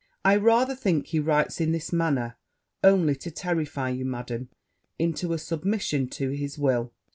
[0.25, 2.35] I rather think he writes in this manner
[2.83, 4.49] only to terrify you, Madam,
[4.97, 6.91] into a submission to his will.